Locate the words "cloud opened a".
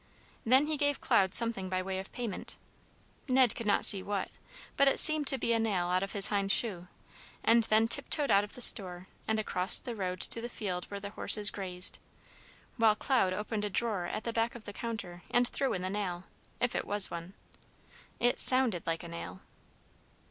12.95-13.69